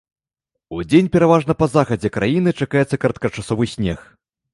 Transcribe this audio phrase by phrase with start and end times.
[0.77, 3.99] Удзень пераважна па захадзе краіны чакаецца кароткачасовы снег.